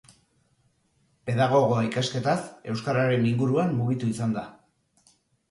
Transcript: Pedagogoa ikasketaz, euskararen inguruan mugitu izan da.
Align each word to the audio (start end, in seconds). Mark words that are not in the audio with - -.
Pedagogoa 1.29 1.83
ikasketaz, 1.87 2.35
euskararen 2.73 3.29
inguruan 3.33 3.79
mugitu 3.83 4.11
izan 4.17 4.35
da. 4.41 4.47